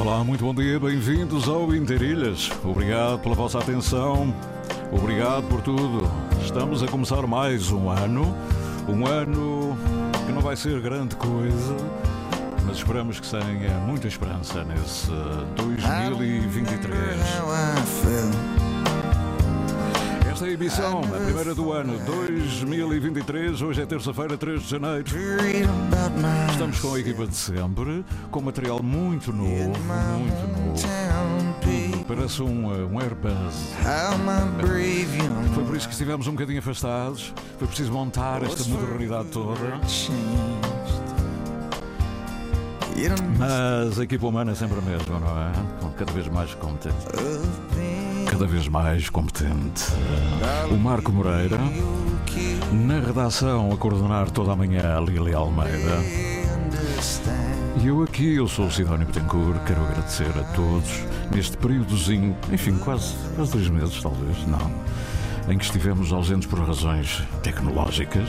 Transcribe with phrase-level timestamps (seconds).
[0.00, 2.48] Olá, muito bom dia, bem-vindos ao Interilhas.
[2.62, 4.32] Obrigado pela vossa atenção,
[4.92, 6.08] obrigado por tudo.
[6.40, 8.32] Estamos a começar mais um ano,
[8.88, 9.76] um ano
[10.24, 11.76] que não vai ser grande coisa,
[12.64, 15.10] mas esperamos que tenha muita esperança nesse
[15.56, 17.16] 2023.
[20.38, 23.60] Esta emissão, a primeira do ano 2023.
[23.60, 25.04] Hoje é terça-feira, 3 de janeiro.
[26.52, 29.72] Estamos com a equipa de sempre, com material muito novo,
[30.16, 30.78] muito novo.
[32.06, 33.74] Parece um, uh, um Airbus.
[35.54, 37.34] Foi por isso que estivemos um bocadinho afastados.
[37.58, 39.80] Foi preciso montar esta modernidade toda.
[43.36, 45.50] Mas a equipa humana é sempre a mesma, não é?
[45.96, 47.06] Cada vez mais competente.
[48.28, 49.84] Cada vez mais competente.
[50.70, 51.58] O Marco Moreira.
[52.70, 55.98] Na redação, a coordenar toda a manhã a Lili Almeida.
[57.82, 61.04] E eu aqui, eu sou o Sidónio Betancourt, quero agradecer a todos
[61.34, 64.70] neste períodozinho, enfim, quase, quase dois meses, talvez, não,
[65.48, 68.28] em que estivemos ausentes por razões tecnológicas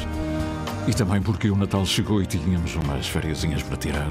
[0.87, 4.09] e também porque o Natal chegou e tínhamos umas fériasinhas para tirar.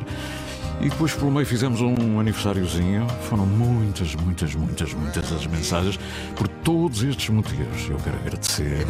[0.81, 3.07] E depois pelo meio fizemos um aniversáriozinho.
[3.29, 5.99] Foram muitas, muitas, muitas, muitas as mensagens
[6.37, 7.89] por todos estes motivos.
[7.91, 8.87] Eu quero agradecer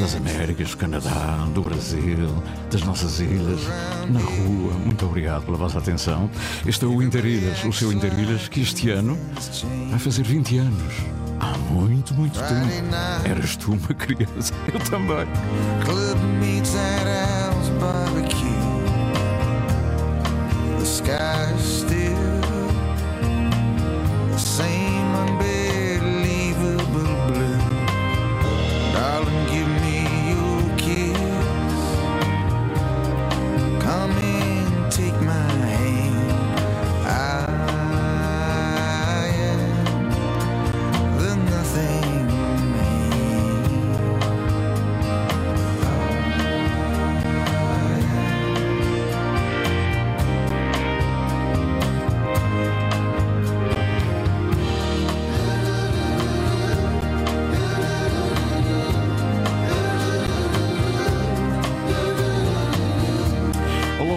[0.00, 3.60] das Américas, do Canadá, do Brasil, das nossas ilhas,
[4.08, 4.72] na rua.
[4.84, 6.30] Muito obrigado pela vossa atenção.
[6.64, 9.18] Este é o Interilhas, o seu Interilhas, que este ano
[9.90, 10.94] vai fazer 20 anos.
[11.38, 13.28] Há muito, muito tempo.
[13.28, 15.26] Eras tu uma criança, eu também.
[15.84, 18.49] Club meets at Al's barbecue.
[21.02, 22.40] Sky's still.
[24.30, 24.69] The same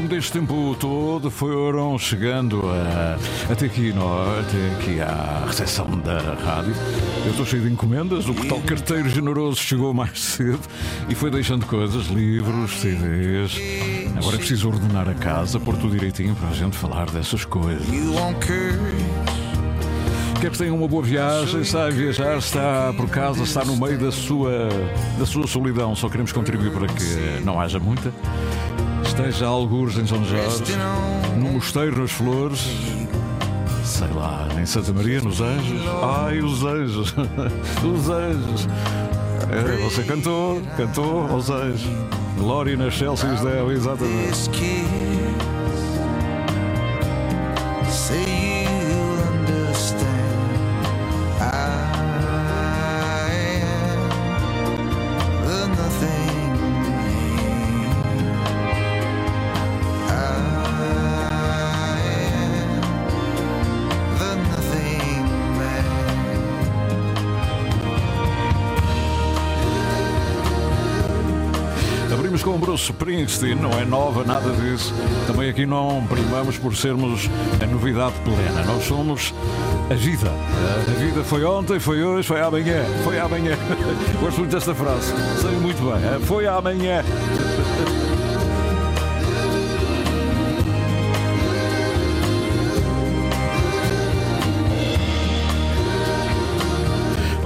[0.04, 3.18] longo deste tempo todo foram chegando a,
[3.52, 6.74] até aqui nós, até aqui à recepção da rádio.
[7.26, 10.62] Eu estou cheio de encomendas, o tal carteiro generoso chegou mais cedo
[11.10, 13.58] e foi deixando coisas, livros, CDs.
[14.18, 17.88] Agora é preciso ordenar a casa, pôr tudo direitinho para a gente falar dessas coisas.
[20.42, 24.12] Quer que tenha uma boa viagem, está viajar, está por casa, está no meio da
[24.12, 24.68] sua,
[25.18, 25.96] da sua solidão.
[25.96, 28.12] Só queremos contribuir para que não haja muita.
[29.16, 30.74] Esteja algures em São Jorge,
[31.38, 32.68] no Mosteiro nas Flores,
[33.86, 35.82] sei lá, em Santa Maria, nos Anjos.
[36.02, 37.14] Ai, os Anjos,
[37.86, 38.68] os Anjos.
[39.52, 41.88] É, você cantou, cantou aos Anjos.
[42.40, 44.50] Glória nas Chelsea's dela, exatamente.
[72.74, 74.92] Bruce Springsteen, não é nova, nada disso.
[75.28, 77.30] Também aqui não primamos por sermos
[77.62, 78.64] a novidade plena.
[78.66, 79.32] Nós somos
[79.92, 80.32] a vida.
[80.88, 82.84] A vida foi ontem, foi hoje, foi amanhã.
[83.04, 83.56] Foi amanhã.
[84.20, 85.14] Gosto muito desta frase.
[85.40, 86.20] Sei muito bem.
[86.22, 87.04] Foi amanhã.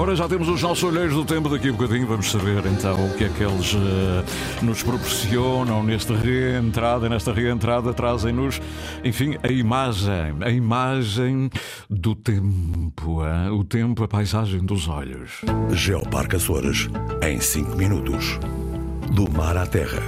[0.08, 2.08] Ora, já temos os nossos olheiros do tempo daqui a bocadinho.
[2.08, 7.10] Vamos saber então o que é que eles eh, nos proporcionam nesta reentrada.
[7.10, 8.62] Nesta reentrada trazem-nos,
[9.04, 10.38] enfim, a imagem.
[10.40, 11.50] A imagem
[11.90, 13.22] do tempo.
[13.22, 13.50] hein?
[13.52, 15.42] O tempo, a paisagem dos olhos.
[15.74, 16.88] Geoparque Açores,
[17.22, 18.40] em 5 minutos.
[19.12, 20.02] Do mar à terra,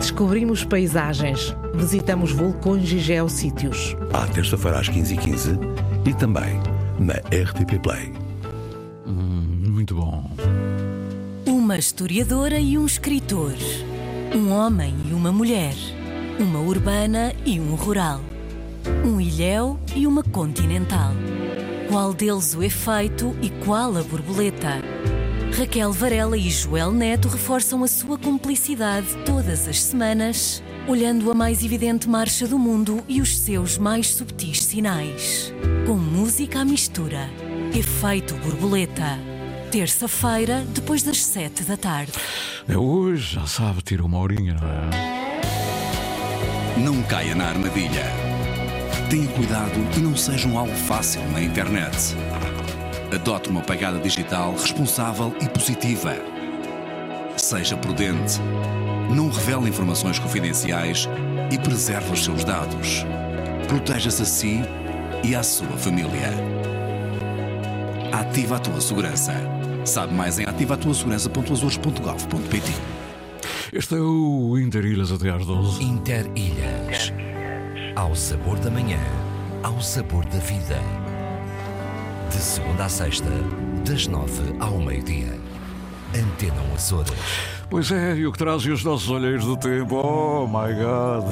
[0.00, 3.96] Descobrimos paisagens, visitamos vulcões e geossítios.
[4.12, 5.60] À terça-feira às 15h15
[6.06, 6.60] e também
[6.98, 8.23] na RTP Play.
[9.84, 10.24] Muito bom.
[11.44, 13.52] Uma historiadora e um escritor.
[14.34, 15.74] Um homem e uma mulher.
[16.40, 18.22] Uma urbana e um rural.
[19.04, 21.12] Um ilhéu e uma continental.
[21.90, 24.80] Qual deles o efeito e qual a borboleta?
[25.54, 31.62] Raquel Varela e Joel Neto reforçam a sua cumplicidade todas as semanas, olhando a mais
[31.62, 35.52] evidente marcha do mundo e os seus mais subtis sinais.
[35.86, 37.28] Com música à mistura.
[37.74, 39.33] Efeito borboleta.
[39.74, 42.12] Terça-feira, depois das sete da tarde.
[42.68, 44.88] É hoje, já sabe, tira uma horinha, não é?
[46.78, 48.04] Não caia na armadilha.
[49.10, 52.14] Tenha cuidado e não seja um alvo fácil na internet.
[53.12, 56.14] Adote uma pegada digital responsável e positiva.
[57.36, 58.38] Seja prudente.
[59.10, 61.08] Não revele informações confidenciais
[61.50, 63.04] e preserve os seus dados.
[63.66, 64.60] Proteja-se a si
[65.24, 66.32] e à sua família.
[68.12, 69.63] Ativa a tua segurança.
[69.84, 72.72] Sabe mais em ativatuasegurança.azores.gov.pt
[73.72, 75.84] Este é o Interilhas até às 12.
[75.84, 77.12] Interilhas.
[77.94, 78.98] Ao sabor da manhã,
[79.62, 80.80] ao sabor da vida.
[82.30, 83.28] De segunda a sexta,
[83.86, 85.38] das nove ao meio-dia.
[86.14, 87.12] Antena Açores.
[87.74, 89.96] Pois é, e o que traz os nossos olheiros do tempo?
[89.96, 91.24] Oh my God!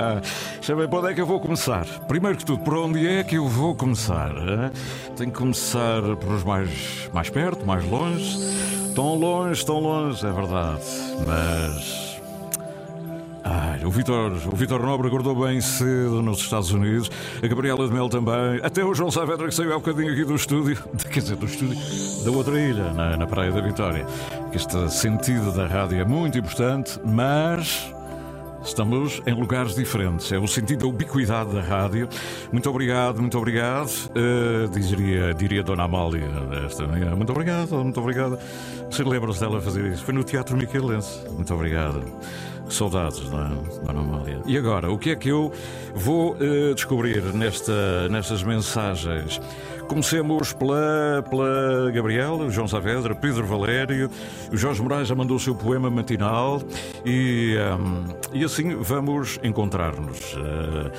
[0.62, 1.84] Sabem para onde é que eu vou começar?
[2.08, 4.32] Primeiro que tudo, por onde é que eu vou começar?
[5.18, 8.38] Tenho que começar por os mais, mais perto, mais longe.
[8.94, 10.82] Tão longe, tão longe, é verdade.
[11.26, 12.11] Mas.
[13.54, 17.10] Ai, o Vitor, o Vitor Nobre acordou bem cedo nos Estados Unidos,
[17.42, 20.34] a Gabriela de Mel também, até o João Saavedra que saiu há bocadinho aqui do
[20.34, 20.82] estúdio,
[21.12, 21.76] quer dizer, do estúdio
[22.24, 24.06] da outra ilha, na, na Praia da Vitória.
[24.54, 27.92] Este sentido da rádio é muito importante, mas
[28.64, 30.30] Estamos em lugares diferentes.
[30.30, 32.08] É o sentido da ubiquidade da rádio.
[32.52, 33.90] Muito obrigado, muito obrigado.
[34.10, 36.30] Uh, diria, diria Dona Amália
[36.64, 37.14] esta manhã.
[37.16, 38.38] Muito obrigado, muito obrigado.
[38.88, 40.04] Você lembra-se dela fazer isso?
[40.04, 41.28] Foi no Teatro Miquelense.
[41.28, 42.04] Muito obrigado.
[42.74, 44.40] Saudades, é, Dona Amália?
[44.46, 45.52] E agora, o que é que eu
[45.94, 49.40] vou uh, descobrir nesta, nestas mensagens?
[49.88, 54.08] Comecemos pela, pela Gabriela, o João Saavedra, Pedro Valério,
[54.50, 56.62] o Jorge Moraes já mandou o seu poema matinal
[57.04, 60.34] e, hum, e assim vamos encontrar-nos.
[60.36, 60.92] eh,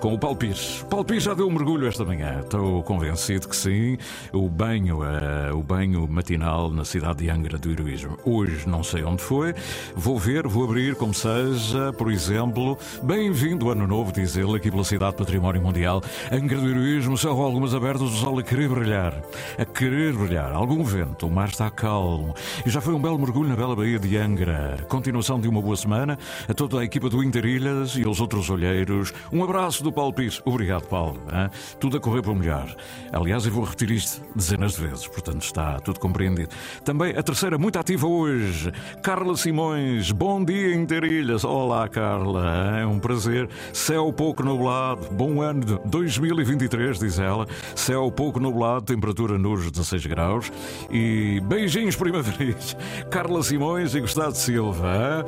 [0.00, 0.84] com o Paulo Pires.
[1.18, 2.40] Já deu um mergulho esta manhã.
[2.40, 3.98] Estou convencido que sim.
[4.32, 8.16] O banho, eh, o banho matinal na cidade de Angra do Heroísmo.
[8.24, 9.54] Hoje não sei onde foi.
[9.94, 11.92] Vou ver, vou abrir como seja.
[11.92, 16.02] Por exemplo, bem-vindo ano novo, diz ele, aqui pela cidade Património Mundial.
[16.32, 19.22] Angra do Heroísmo, céu algumas abertas, o sol a querer brilhar.
[19.58, 20.52] A querer brilhar.
[20.52, 22.34] Algum vento, o mar está calmo.
[22.64, 24.78] E já foi um belo mergulho na bela Baía de Angra.
[24.88, 26.18] Continuação de uma boa semana
[26.48, 29.12] a toda a equipa do Interilhas e aos outros olheiros.
[29.30, 30.40] Um abraço do Paulo Pires.
[30.44, 31.20] Obrigado, Paulo.
[31.32, 31.50] hã?
[31.78, 32.74] Tudo a correr para o melhor.
[33.12, 36.50] Aliás, eu vou repetir isto dezenas de vezes, portanto está tudo compreendido.
[36.84, 38.72] Também a terceira, muito ativa hoje,
[39.02, 40.10] Carla Simões.
[40.12, 41.44] Bom dia, Interilhas.
[41.44, 42.78] Olá, Carla.
[42.80, 43.48] É um prazer.
[43.72, 45.08] Céu pouco nublado.
[45.12, 47.46] Bom ano de 2023, diz ela.
[47.74, 50.52] Céu pouco nublado, temperatura nos 16 graus.
[50.90, 52.76] E beijinhos primaveris.
[53.10, 54.86] Carla Simões e Gustavo Silva.
[54.86, 55.24] hã?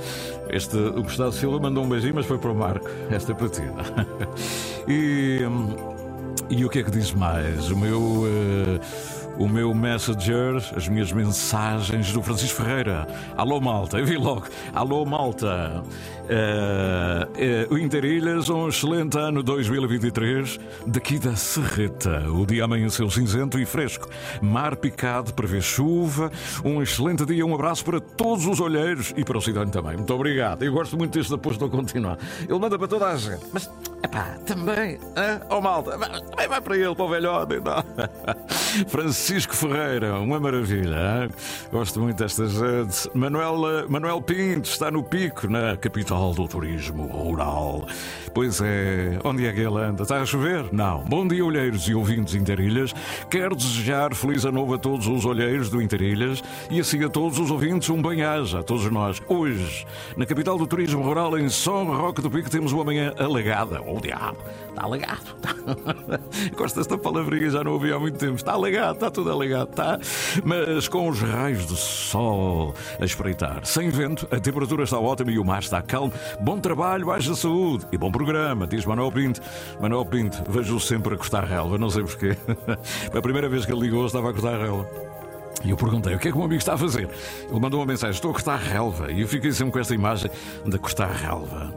[0.51, 2.87] Este, o Gustavo Silva mandou um beijinho, mas foi para o Marco.
[3.11, 3.63] Esta é para ti.
[4.89, 5.41] E,
[6.51, 7.71] e o que é que diz mais?
[7.71, 8.25] O meu.
[8.27, 13.07] eh, o meu messenger, as minhas mensagens do Francisco Ferreira.
[13.37, 14.45] Alô, malta, eu vi logo.
[14.75, 15.83] Alô, malta.
[16.29, 20.61] Eh, eh, o Interilhas, um excelente ano 2023.
[20.87, 24.09] Daqui da Serreta, o dia amanheceu cinzento e fresco.
[24.41, 26.31] Mar picado, prevê chuva.
[26.65, 29.97] Um excelente dia, um abraço para todos os olheiros e para o Cidadão também.
[29.97, 30.63] Muito obrigado.
[30.63, 32.19] Eu gosto muito deste aposto a continuar.
[32.49, 33.45] Ele manda para toda a gente.
[33.53, 33.69] Mas,
[34.03, 35.41] epá, também, hã?
[35.51, 37.55] oh malta, também vai para ele, para o velhote.
[37.57, 37.85] Então.
[38.89, 40.97] Francisco Ferreira, uma maravilha.
[40.97, 41.29] hã?
[41.71, 43.11] Gosto muito desta gente.
[43.15, 47.87] Manuel, eh, Manuel Pinto está no pico, na capital do turismo rural.
[48.35, 50.03] Pois é, onde é que ele anda?
[50.03, 50.73] Está a chover?
[50.73, 51.01] Não.
[51.05, 52.95] Bom dia, olheiros e ouvintes Interilhas.
[53.29, 57.39] Quero desejar feliz ano novo a todos os olheiros do Interilhas e assim a todos
[57.39, 59.21] os ouvintes um bem-aja, a todos nós.
[59.27, 59.85] Hoje,
[60.17, 63.81] na capital do turismo rural, em São Roque do Pico, temos uma manhã alagada.
[63.95, 64.39] Oh, diabo,
[64.71, 65.37] está alagado.
[66.57, 68.37] Gosto desta palavrinha, já não ouvi há muito tempo.
[68.37, 69.99] Está alagado, está tudo alagado, está.
[70.43, 73.67] Mas com os raios do sol a espreitar.
[73.67, 76.13] Sem vento, a temperatura está ótima e o mar está calmo.
[76.41, 79.43] Bom trabalho, haja saúde e bom programa, diz Manuel Pinto.
[79.79, 82.37] Manuel Pinto, vejo-o sempre a cortar relva, não sei porquê.
[83.15, 84.89] A primeira vez que ele ligou estava a cortar relva.
[85.65, 87.09] E eu perguntei: o que é que o meu amigo está a fazer?
[87.49, 89.13] Ele mandou uma mensagem: estou a cortar relva.
[89.13, 90.31] E eu fiquei sempre com esta imagem
[90.65, 91.73] de cortar relva.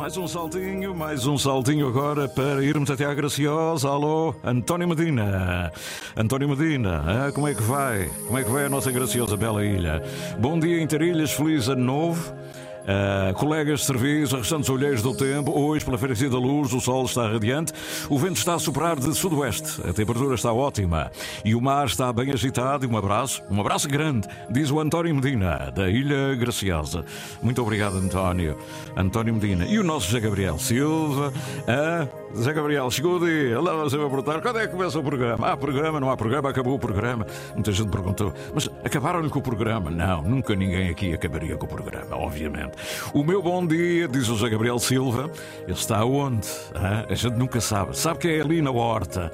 [0.00, 3.86] Mais um saltinho, mais um saltinho agora para irmos até à Graciosa.
[3.86, 5.70] Alô, António Medina.
[6.16, 8.10] António Medina, ah, como é que vai?
[8.26, 10.02] Como é que vai a nossa graciosa bela ilha?
[10.38, 12.34] Bom dia, Interilhas, feliz ano novo.
[12.80, 17.04] Uh, colegas de serviço, restantes olheiros do tempo, hoje, pela frequência da luz, o sol
[17.04, 17.72] está radiante,
[18.08, 21.10] o vento está a soprar de sudoeste, a temperatura está ótima
[21.44, 22.84] e o mar está bem agitado.
[22.84, 27.04] E um abraço, um abraço grande, diz o António Medina, da Ilha Graciosa.
[27.42, 28.56] Muito obrigado, António.
[28.96, 29.66] António Medina.
[29.66, 31.32] E o nosso José Gabriel Silva.
[31.60, 33.60] Uh, Zé Gabriel, chegou o dia.
[33.60, 35.48] Vai perguntar quando é que começa o programa.
[35.48, 37.26] Há programa, não há programa, acabou o programa.
[37.54, 39.90] Muita gente perguntou, mas acabaram-lhe com o programa?
[39.90, 42.72] Não, nunca ninguém aqui acabaria com o programa, obviamente.
[43.12, 45.30] O meu bom dia, diz o Zé Gabriel Silva,
[45.62, 46.48] ele está onde?
[46.74, 47.96] Ah, a gente nunca sabe.
[47.96, 49.32] Sabe que é ali na horta.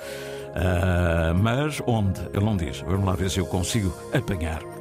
[0.55, 2.21] Ah, mas onde?
[2.33, 2.81] Ele não diz.
[2.81, 4.76] Vamos lá ver se eu consigo apanhar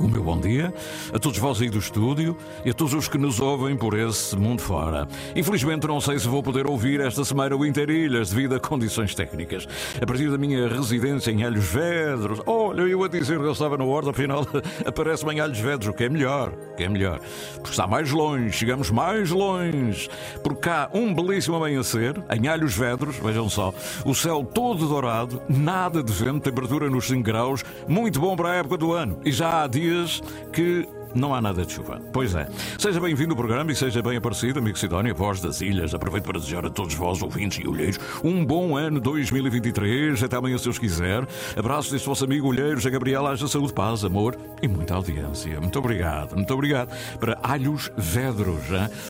[0.00, 0.72] o meu bom dia
[1.12, 4.36] a todos vós aí do estúdio e a todos os que nos ouvem por esse
[4.36, 5.08] mundo fora.
[5.34, 9.66] Infelizmente não sei se vou poder ouvir esta semana o Interilhas devido a condições técnicas.
[10.00, 13.76] A partir da minha residência em Alhos Vedros, olha, eu a dizer que eu estava
[13.76, 14.46] na horta, afinal
[14.86, 17.20] aparece-me em Alhos Vedros, o que é melhor, o que é melhor.
[17.54, 20.08] Porque está mais longe, chegamos mais longe.
[20.42, 23.74] Por cá, um belíssimo amanhecer, em Alhos Vedros, vejam só,
[24.04, 28.54] o céu todo dourado, nada de vento, temperatura nos 5 graus, muito bom para a
[28.56, 29.20] época do ano.
[29.24, 32.00] E já há dias dias que não há nada de chuva.
[32.12, 32.46] Pois é.
[32.78, 35.94] Seja bem-vindo ao programa e seja bem aparecido, amigo Sidónia, voz das ilhas.
[35.94, 40.22] Aproveito para desejar a todos vós, ouvintes e olheiros, um bom ano 2023.
[40.22, 41.26] Até amanhã, se Deus quiser.
[41.56, 43.26] Abraços deste vosso amigo olheiro, José Gabriel.
[43.26, 45.58] Haja saúde, paz, amor e muita audiência.
[45.58, 46.94] Muito obrigado, muito obrigado.
[47.18, 48.66] Para Alhos Vedros,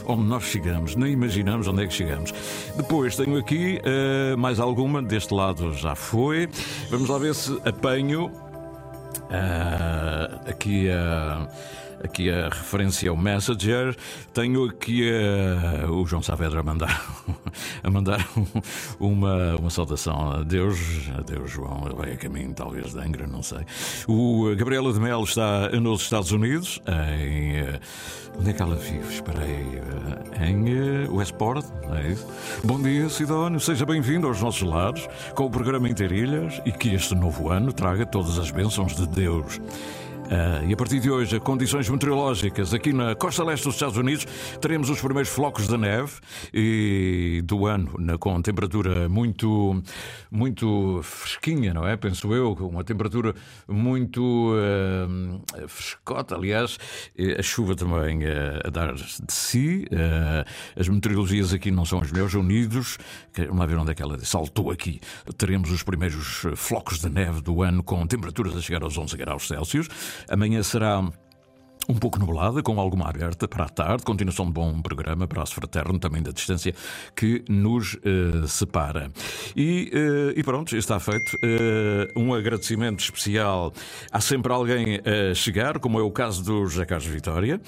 [0.07, 0.95] onde nós chegamos.
[0.95, 2.33] Nem imaginamos onde é que chegamos.
[2.77, 5.03] Depois tenho aqui uh, mais alguma.
[5.03, 6.49] Deste lado já foi.
[6.91, 8.48] Vamos lá ver se apanho.
[9.25, 11.47] Uh, aqui a.
[11.49, 13.97] Uh, aqui a referência ao Messenger.
[14.33, 17.05] Tenho aqui uh, o João Saavedra a mandar,
[17.83, 18.29] a mandar
[18.99, 20.79] uma, uma saudação a Deus,
[21.17, 23.61] a Deus João, ele vai a caminho talvez de Angra, não sei.
[24.07, 27.61] O Gabriela de Melo está nos Estados Unidos, em.
[27.63, 27.81] Uh,
[28.39, 29.13] onde é que ela vive?
[29.13, 29.81] Espera aí.
[29.81, 30.65] Uh, em
[31.19, 31.65] Westport,
[31.97, 32.27] é isso?
[32.63, 37.13] Bom dia, Sidónio, seja bem-vindo aos nossos lados com o programa Interilhas e que este
[37.15, 39.61] novo ano traga todas as bênçãos de Deus.
[40.29, 44.27] Uh, e a partir de hoje, condições meteorológicas aqui na costa leste dos Estados Unidos,
[44.61, 46.13] teremos os primeiros flocos de neve
[46.53, 49.83] e do ano, na, com temperatura muito,
[50.31, 51.97] muito fresquinha, não é?
[51.97, 53.35] Penso eu, uma temperatura
[53.67, 56.79] muito uh, frescota, aliás,
[57.39, 59.87] a chuva também uh, a dar de si.
[60.77, 62.99] as meteorologias aqui não são as melhores, unidos.
[63.51, 65.01] Lá ver onde é que ela saltou aqui.
[65.39, 69.49] Teremos os primeiros flocos de neve do ano com temperaturas a chegar aos 11 graus
[69.49, 69.89] Celsius.
[70.29, 71.03] Amanhã será
[71.89, 75.99] um pouco nublada, com alguma aberta para a tarde, continuação de bom programa, braço fraterno
[75.99, 76.75] também da distância
[77.17, 79.11] que nos uh, separa.
[79.57, 81.35] E, uh, e, pronto, está feito.
[81.37, 83.73] Uh, um agradecimento especial.
[84.13, 87.59] Há sempre alguém a chegar, como é o caso do José Carlos Vitória,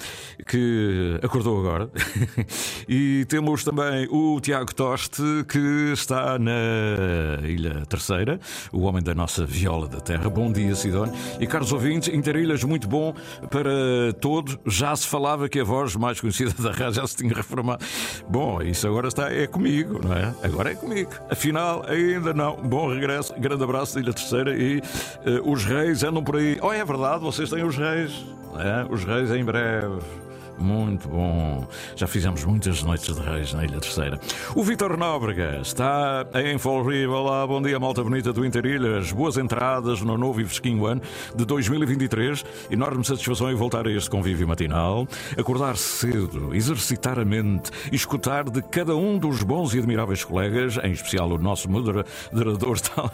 [0.47, 1.89] que acordou agora.
[2.87, 8.39] e temos também o Tiago Toste, que está na Ilha Terceira,
[8.71, 10.29] o homem da nossa viola da terra.
[10.29, 11.15] Bom dia, Sidónio.
[11.39, 13.15] E caros ouvintes, Interilhas, muito bom
[13.49, 17.33] para todo, já se falava que a voz mais conhecida da rádio já se tinha
[17.33, 17.83] reformado.
[18.27, 20.33] Bom, isso agora está, é comigo, não é?
[20.43, 21.11] Agora é comigo.
[21.29, 22.55] Afinal, ainda não.
[22.55, 26.57] Bom regresso, grande abraço da Ilha Terceira e uh, os reis andam por aí.
[26.61, 28.25] Oh, é verdade, vocês têm os reis.
[28.59, 28.85] É?
[28.91, 30.20] Os reis em breve.
[30.61, 31.67] Muito bom.
[31.95, 34.19] Já fizemos muitas noites de reis na Ilha Terceira.
[34.55, 37.09] O Vitor Nóbrega está em River.
[37.09, 39.11] Olá, bom dia, malta bonita do Interilhas.
[39.11, 41.01] Boas entradas no novo e fresquinho ano
[41.35, 42.45] de 2023.
[42.69, 45.07] Enorme satisfação em voltar a este convívio matinal.
[45.37, 50.91] Acordar cedo, exercitar a mente escutar de cada um dos bons e admiráveis colegas, em
[50.91, 53.11] especial o nosso moderador, tal,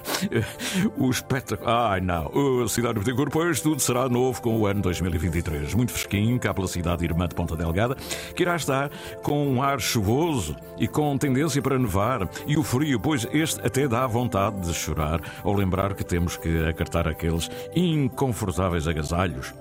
[0.98, 1.70] o espetáculo.
[1.70, 2.28] Ai, não.
[2.28, 5.74] O Cidade de Corpo, tudo será novo com o ano 2023.
[5.74, 7.96] Muito fresquinho, cá pela cidade irmã de Ponta Delgada,
[8.36, 8.90] que irá estar
[9.22, 13.88] com um ar chuvoso e com tendência para nevar e o frio, pois este até
[13.88, 19.54] dá vontade de chorar ao lembrar que temos que acartar aqueles inconfortáveis agasalhos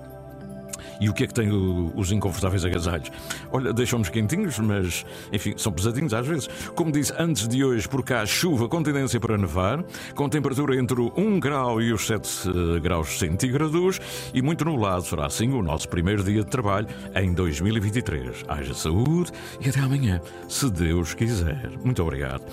[0.99, 3.11] e o que é que tem o, os inconfortáveis agasalhos?
[3.51, 6.47] Olha, deixam-nos quentinhos, mas enfim, são pesadinhos às vezes.
[6.75, 9.83] Como disse antes de hoje, por cá chuva com tendência para nevar,
[10.15, 13.99] com temperatura entre 1 grau e os 7 uh, graus centígrados
[14.33, 15.03] e muito nublado.
[15.03, 18.45] Será assim o nosso primeiro dia de trabalho em 2023.
[18.47, 21.71] Haja saúde e até amanhã, se Deus quiser.
[21.83, 22.43] Muito obrigado.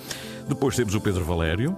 [0.49, 1.77] Depois temos o Pedro Valério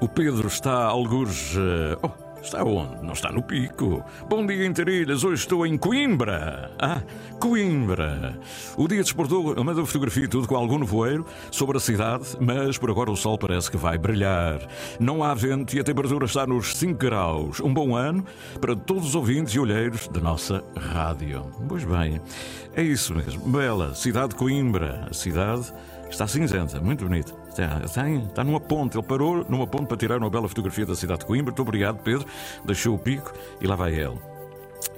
[0.00, 1.54] O Pedro está algures.
[1.56, 2.10] eh, Oh,
[2.42, 3.02] está onde?
[3.02, 4.04] Não está no pico.
[4.28, 5.24] Bom dia, Interilhas.
[5.24, 6.70] Hoje estou em Coimbra.
[6.78, 7.00] Ah,
[7.38, 8.38] Coimbra.
[8.76, 12.76] O dia desportou uma da fotografia e tudo com algum nevoeiro sobre a cidade, mas
[12.76, 14.60] por agora o sol parece que vai brilhar.
[14.98, 17.60] Não há vento e a temperatura está nos 5 graus.
[17.60, 18.24] Um bom ano
[18.60, 21.46] para todos os ouvintes e olheiros da nossa rádio.
[21.68, 22.20] Pois bem,
[22.74, 23.48] é isso mesmo.
[23.48, 25.06] Bela, cidade de Coimbra.
[25.10, 25.72] A cidade
[26.10, 27.41] está cinzenta, muito bonita.
[27.52, 28.96] Está, está, em- está numa ponte.
[28.96, 31.46] Ele parou numa ponte para tirar uma bela fotografia da cidade de Coimbra.
[31.50, 32.26] Muito obrigado, Pedro.
[32.64, 34.31] Deixou o pico e lá vai ele.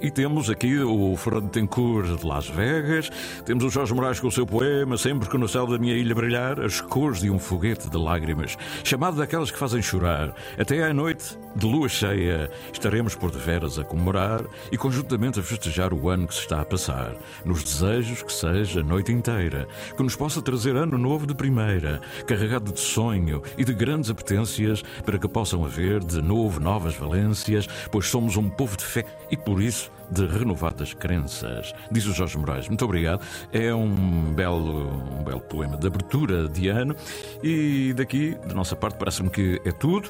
[0.01, 3.09] E temos aqui o Fernando Tencourt de Las Vegas,
[3.45, 6.13] temos o Jorge Moraes com o seu poema Sempre que no céu da minha ilha
[6.13, 10.35] brilhar, as cores de um foguete de lágrimas, chamado daquelas que fazem chorar.
[10.59, 15.93] Até à noite de lua cheia estaremos por deveras a comemorar e conjuntamente a festejar
[15.93, 17.15] o ano que se está a passar.
[17.45, 22.01] Nos desejos que seja a noite inteira, que nos possa trazer ano novo de primeira,
[22.27, 27.65] carregado de sonho e de grandes apetências para que possam haver de novo novas valências,
[27.89, 31.73] pois somos um povo de fé e por isso de renovadas crenças.
[31.91, 32.67] Diz o Jorge Moraes.
[32.67, 33.21] Muito obrigado.
[33.51, 34.87] É um belo,
[35.19, 36.95] um belo poema de abertura de ano
[37.43, 40.09] e daqui, da nossa parte, parece-me que é tudo.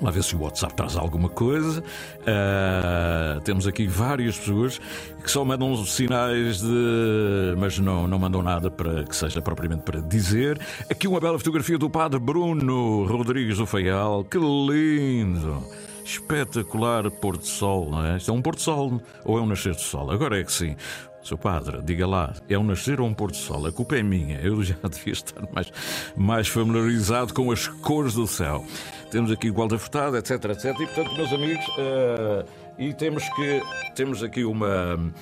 [0.00, 1.82] Lá ver se o WhatsApp traz alguma coisa.
[2.26, 4.80] Ah, temos aqui várias pessoas
[5.22, 7.54] que só mandam sinais de.
[7.58, 10.60] mas não, não mandam nada para que seja propriamente para dizer.
[10.90, 14.24] Aqui uma bela fotografia do padre Bruno Rodrigues do Faial.
[14.24, 15.62] Que lindo!
[16.04, 18.16] Espetacular pôr de sol, não é?
[18.16, 20.10] Isto é um pôr de sol ou é um nascer de sol?
[20.10, 20.76] Agora é que sim.
[21.22, 23.64] Seu padre, diga lá, é um nascer ou um pôr de sol?
[23.66, 24.40] A culpa é minha.
[24.40, 25.72] Eu já devia estar mais,
[26.16, 28.64] mais familiarizado com as cores do céu.
[29.10, 30.64] Temos aqui igualdade furtada, etc, etc.
[30.64, 32.44] E portanto, meus amigos, eh,
[32.78, 33.62] e temos que
[33.94, 35.12] temos aqui uma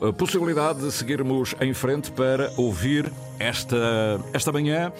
[0.00, 3.76] eh, possibilidade de seguirmos em frente para ouvir esta,
[4.32, 4.92] esta manhã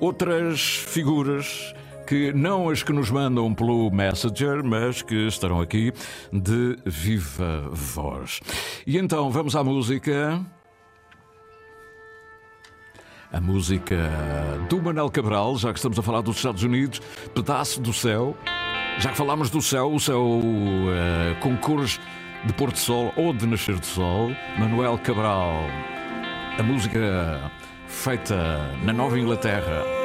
[0.00, 1.74] outras figuras
[2.06, 5.92] que não as que nos mandam pelo Messenger, mas que estarão aqui
[6.32, 8.40] de viva voz.
[8.86, 10.40] E então vamos à música.
[13.32, 13.96] A música
[14.68, 17.00] do Manel Cabral, já que estamos a falar dos Estados Unidos,
[17.34, 18.36] Pedaço do Céu.
[18.98, 20.40] Já que falámos do céu, o céu
[20.92, 21.98] eh, com cores
[22.44, 25.54] de pôr de sol ou de nascer de sol, Manuel Cabral.
[26.58, 27.50] A música
[27.86, 30.01] feita na Nova Inglaterra.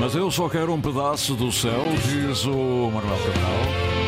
[0.00, 4.00] Mas eu só quero um pedaço do céu, diz o Manuel Cabral.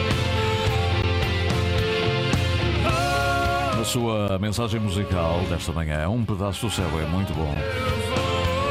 [3.76, 7.54] Na sua mensagem musical desta manhã, um pedaço do céu é muito bom.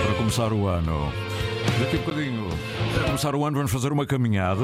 [0.03, 1.13] Para começar o ano.
[1.79, 2.49] Daqui a bocadinho,
[2.91, 4.63] para começar o ano, vamos fazer uma caminhada.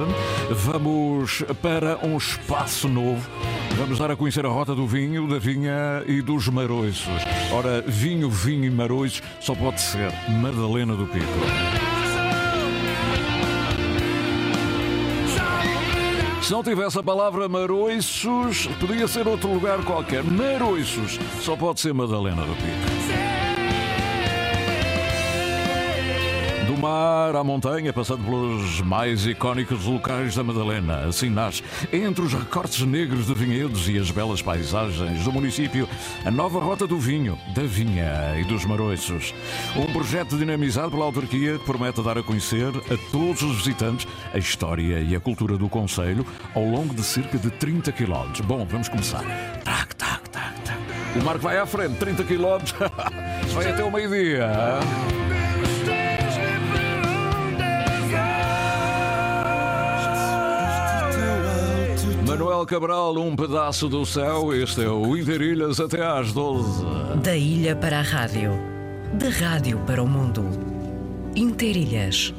[0.50, 3.30] Vamos para um espaço novo.
[3.78, 7.22] Vamos dar a conhecer a rota do vinho, da vinha e dos maroiços.
[7.52, 11.96] Ora, vinho, vinho e maroiços só pode ser Madalena do Pico.
[16.47, 20.23] Se não tivesse a palavra Maroiços, podia ser outro lugar qualquer.
[20.23, 22.96] Maroiços, só pode ser Madalena do Pico.
[26.78, 31.08] Mar à montanha, passando pelos mais icónicos locais da Madalena.
[31.08, 35.90] Assim nasce, entre os recortes negros de vinhedos e as belas paisagens do município,
[36.24, 39.34] a nova rota do vinho, da vinha e dos maroiços.
[39.76, 44.38] Um projeto dinamizado pela autarquia que promete dar a conhecer a todos os visitantes a
[44.38, 48.42] história e a cultura do Conselho ao longo de cerca de 30 km.
[48.46, 49.24] Bom, vamos começar.
[49.63, 50.80] Tac, tac, tac, tac.
[51.20, 52.60] O Marco vai à frente, 30 km.
[53.54, 54.48] vai até o meio-dia.
[62.38, 64.54] Manuel Cabral, um pedaço do céu.
[64.54, 66.86] Este é o Interilhas até às 12.
[67.23, 68.52] Da ilha para a rádio,
[69.13, 70.45] da rádio para o mundo.
[71.36, 72.36] Interilhas,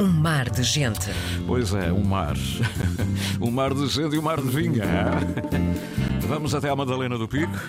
[0.00, 1.10] um mar de gente.
[1.46, 2.34] Pois é, um mar.
[3.38, 4.86] um mar de gente e um mar de vinha.
[6.26, 7.60] Vamos até à Madalena do Pico.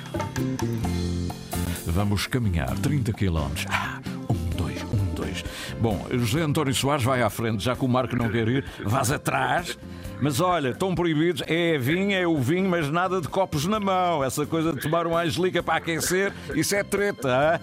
[1.87, 3.65] Vamos caminhar 30 quilómetros.
[3.69, 5.43] Ah, um, dois, um, dois.
[5.81, 9.11] Bom, José António Soares vai à frente, já que o Marco não quer ir, vás
[9.11, 9.77] atrás.
[10.21, 13.79] Mas olha, estão proibidos, é a vinha, é o vinho, mas nada de copos na
[13.79, 14.23] mão.
[14.23, 17.61] Essa coisa de tomar uma angelica para aquecer, isso é treta.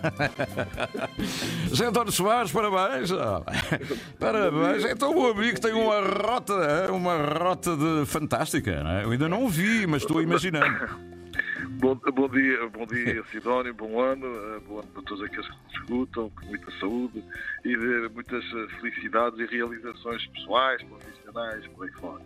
[1.69, 3.11] José António Soares, parabéns.
[4.19, 4.85] Parabéns.
[4.85, 8.83] É tão bom amigo, tem uma rota, uma rota de fantástica.
[8.83, 9.05] Não é?
[9.05, 10.89] Eu ainda não vi, mas estou imaginando.
[11.83, 15.65] Bom, bom dia, bom dia Sidónio, bom ano, eh, bom ano para todos aqueles que
[15.65, 17.25] nos escutam, com muita saúde
[17.65, 22.23] e de muitas eh, felicidades e realizações pessoais, profissionais, por aí fora.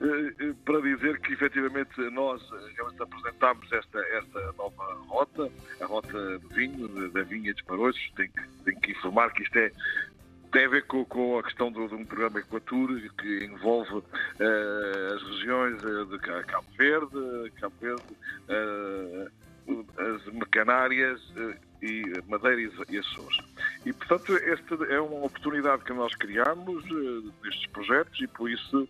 [0.00, 5.48] Eh, eh, Para dizer que efetivamente nós eh, realmente apresentámos esta, esta nova rota,
[5.80, 8.32] a rota do vinho, de- da vinha dos Maroiços, tenho
[8.64, 9.72] tenho que informar que isto é
[10.52, 14.02] tem a ver com, com a questão de um programa Equatur que envolve
[14.40, 18.02] eh, as regiões de Ca- Cabo Verde, Cabo Verde,
[18.48, 19.28] eh,
[19.98, 23.38] as Mecanárias eh, e Madeira e Açores.
[23.84, 26.82] E, portanto, esta é uma oportunidade que nós criamos
[27.44, 28.88] nestes projetos e, por isso,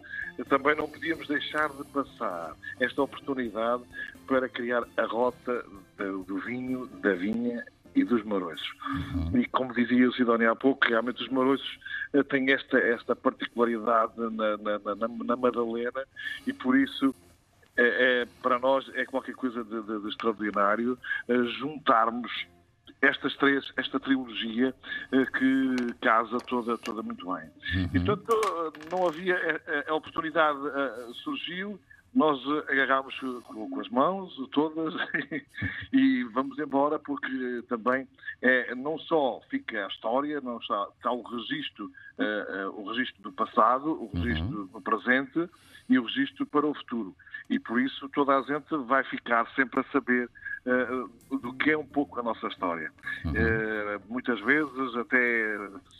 [0.49, 3.83] também não podíamos deixar de passar esta oportunidade
[4.27, 5.64] para criar a rota
[5.99, 8.68] do vinho, da vinha e dos maroiços.
[9.35, 11.79] E como dizia o Sidónio há pouco, realmente os maroiços
[12.12, 16.05] eh, têm esta, esta particularidade na, na, na, na Madalena
[16.46, 17.14] e por isso
[17.77, 20.98] é, é- para nós é qualquer coisa de, de- de extraordinário
[21.29, 22.31] eh, juntarmos
[23.01, 24.74] estas três, esta trilogia
[25.12, 27.48] eh, que casa toda, toda muito bem.
[27.94, 30.59] E portanto não havia, eh, a oportunidade
[31.22, 31.81] surgiu,
[32.14, 34.94] nós agarrámos com, as mãos todas
[35.92, 38.09] e vamos embora porque também
[38.40, 43.23] é, não só fica a história, não está, está o registro, eh, eh, o registro
[43.23, 45.49] do passado, o registro do presente
[45.88, 47.14] e o registro para o futuro.
[47.51, 50.29] E por isso toda a gente vai ficar sempre a saber
[51.31, 52.92] do que é um pouco a nossa história.
[53.35, 55.18] Eh, muitas vezes até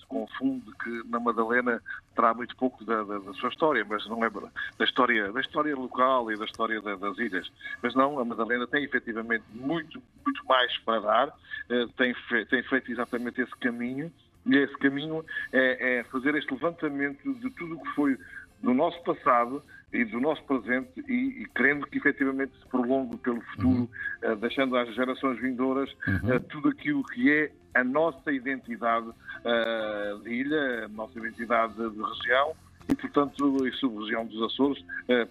[0.01, 1.83] se confunde que na Madalena
[2.15, 5.75] terá muito pouco da, da- da sua história, mas não é da história, da história
[5.77, 7.49] local e da história da- das ilhas.
[7.83, 11.35] Mas não, a Madalena tem efetivamente muito, muito mais para dar,
[11.71, 14.13] eh, tem, fe- tem feito exatamente esse caminho,
[14.47, 18.19] e esse caminho é, é fazer este levantamento de tudo o que foi
[18.63, 23.41] do nosso passado e do nosso presente e, e querendo que efetivamente se prolongue pelo
[23.41, 23.89] futuro,
[24.23, 29.09] eh, deixando às gerações vindouras eh, tudo aquilo que é a nossa identidade
[29.45, 32.55] eh, de ilha, a nossa identidade de, região
[32.89, 34.83] e, portanto, e sub-região dos Açores,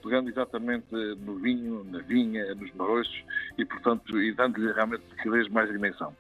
[0.04, 0.86] pegando exatamente
[1.26, 3.24] no vinho, na vinha, nos maroiços
[3.58, 6.16] e, portanto, e dando-lhe realmente cada vez mais dimensão.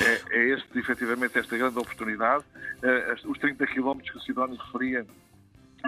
[0.00, 2.44] É, é este, efetivamente, esta grande oportunidade.
[3.24, 5.04] Os 30 quilómetros que o Sidónio referia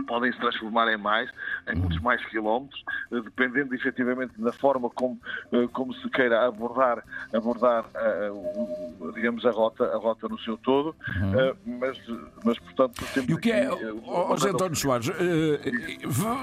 [0.07, 1.31] podem se transformar em mais,
[1.69, 5.19] em muitos mais quilómetros, eh, dependendo efetivamente da forma como,
[5.53, 10.95] eh, como se queira abordar, abordar uh, digamos, a rota, a rota no seu todo,
[11.21, 11.51] uhum.
[11.51, 11.99] uh, mas,
[12.45, 15.13] mas portanto temos E o que é, aqui, oh, José António Soares, uh,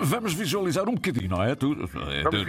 [0.01, 1.55] vamos visualizar um bocadinho, não é?
[1.55, 1.75] Tu,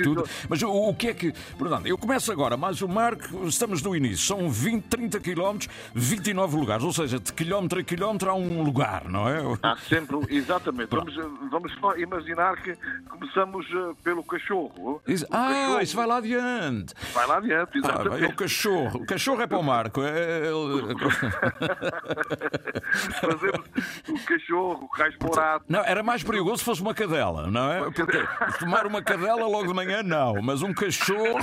[0.03, 3.83] tudo, mas o, o, que é que, portanto, eu começo agora, mas o Marco, estamos
[3.83, 8.35] no início, são 20, 30 quilómetros, 29 lugares, ou seja, de quilómetro a quilómetro há
[8.35, 9.39] um lugar, não é?
[9.63, 10.86] Há sempre, exatamente.
[10.91, 11.15] Vamos,
[11.51, 12.75] vamos imaginar que
[13.09, 15.01] começamos uh, pelo cachorro.
[15.07, 15.81] Isso, ah, cachorro.
[15.81, 16.95] isso vai lá adiante.
[17.13, 18.25] Vai lá adiante, exatamente.
[18.25, 19.03] Ah, o cachorro.
[19.03, 20.03] O cachorro é para o Marco.
[20.03, 20.49] É...
[20.49, 20.51] é
[23.21, 23.67] Fazemos
[24.09, 25.67] o cachorro, o cais morato.
[25.69, 27.91] Não, era mais perigoso se fosse uma cadela, não é?
[27.91, 28.25] Porque
[28.59, 30.41] tomar uma cadela logo de manhã, não.
[30.43, 31.17] Mas um cachorro.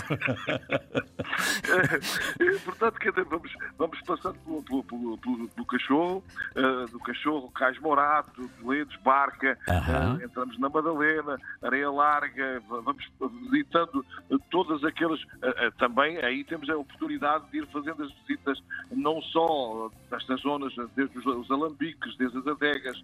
[2.66, 2.98] Portanto,
[3.30, 6.24] vamos, vamos passando pelo, pelo, pelo, pelo cachorro,
[6.56, 8.96] uh, do cachorro, cais morato, Toledos,
[9.34, 10.16] barca, uhum.
[10.16, 13.04] uh, entramos na Madalena, Areia Larga, vamos
[13.52, 14.06] visitando
[14.50, 15.22] todas aquelas.
[15.24, 20.74] Uh, também aí temos a oportunidade de ir fazendo as visitas, não só destas zonas,
[20.96, 23.02] desde os alambiques, desde as adegas,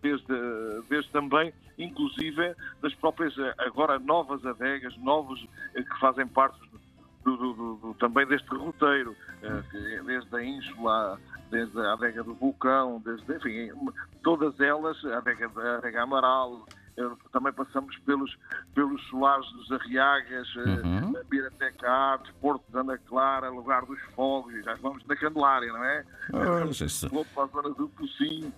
[0.00, 0.26] desde,
[0.88, 5.40] desde também, inclusive, das próprias, agora novas adegas, novos
[5.74, 6.58] que fazem parte
[7.24, 9.14] do, do, do, também deste roteiro,
[10.04, 11.20] desde a ínsula
[11.52, 13.70] desde a adega do Vulcão, desde, enfim,
[14.24, 18.36] todas elas, a adega, a adega Amaral, eh, também passamos pelos,
[18.74, 21.14] pelos solares dos Arriagas, eh, uhum.
[21.28, 26.04] Birateca Arte, Porto de Ana Clara, Lugar dos Fogos, já vamos na Candelária, não é?
[26.32, 28.52] Oh, Vou para a zona do Pocinho,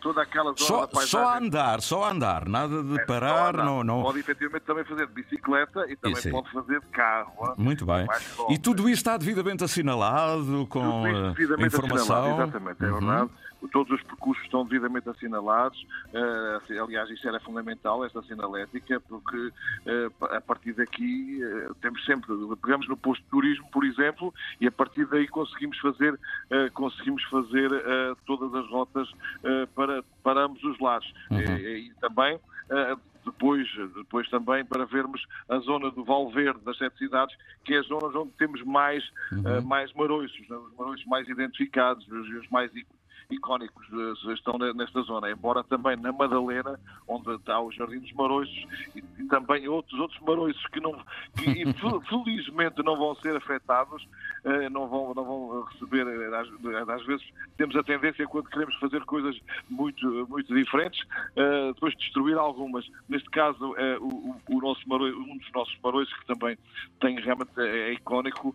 [0.00, 4.02] toda aquela zona só, só andar, só andar, nada de é, parar, não, não.
[4.02, 7.54] Pode efetivamente também fazer de bicicleta e também pode fazer de carro.
[7.56, 8.06] Muito bem.
[8.50, 12.34] E tudo isso está devidamente assinalado com eh, devidamente informação.
[12.34, 12.98] Exatamente, é uhum.
[13.00, 13.30] verdade
[13.68, 15.80] todos os percursos estão devidamente assinalados.
[16.12, 22.28] Uh, aliás, isso era fundamental, esta sinalética, porque uh, a partir daqui uh, temos sempre,
[22.62, 26.18] pegamos no posto de turismo, por exemplo, e a partir daí conseguimos fazer,
[26.74, 27.70] conseguimos fazer
[28.26, 29.08] todas as rotas
[29.74, 31.12] para, para ambos os lados.
[31.30, 31.40] Uhum.
[31.40, 32.40] E, e também
[33.26, 37.82] depois, depois também para vermos a zona do Valverde, das sete cidades, que é a
[37.82, 39.58] zona onde temos mais, uhum.
[39.58, 40.56] uh, mais maroiços, né?
[40.56, 42.70] os maroiços mais identificados, os, os mais
[43.30, 43.86] icónicos
[44.34, 49.28] estão nesta zona, embora também na Madalena, onde está o Jardim dos Maroiços e, e
[49.28, 50.92] também outros, outros maroiços que, não,
[51.36, 51.64] que
[52.08, 54.06] felizmente não vão ser afetados,
[54.44, 58.74] eh, não vão, não vão receber, eh, às, às, vezes temos a tendência quando queremos
[58.76, 59.36] fazer coisas
[59.68, 62.88] muito, muito diferentes, eh, depois destruir algumas.
[63.08, 66.56] Neste caso, o, o nosso maroiço, um dos nossos maroiços que também
[67.00, 68.54] tem realmente é, é icónico